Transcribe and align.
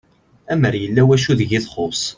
Amer 0.53 0.73
yella 0.81 1.01
wacu 1.07 1.33
deg 1.39 1.51
i 1.57 1.59
txuss 1.63 2.03